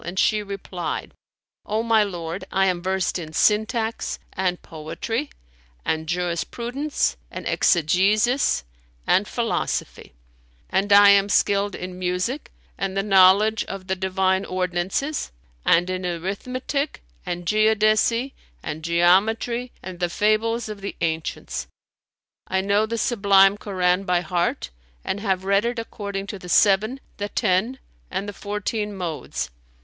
[0.03, 1.13] and she replied,
[1.63, 5.29] "O my lord, I am versed in syntax and poetry
[5.85, 8.63] and jurisprudence and exegesis
[9.05, 10.15] and philosophy;
[10.71, 15.31] and I am skilled in music and the knowledge of the Divine ordinances
[15.67, 18.33] and in arithmetic and geodesy
[18.63, 21.67] and geometry and the fables of the ancients.
[22.47, 24.71] I know the Sublime Koran by heart
[25.05, 27.77] and have read it according to the seven, the ten
[28.09, 29.51] and the fourteen modes.